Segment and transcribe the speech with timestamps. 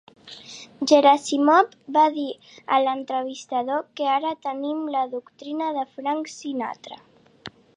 [0.91, 2.23] Gerasimov va dir
[2.77, 6.99] a l'entrevistador que ara tenim la doctrina de Frank Sinatra.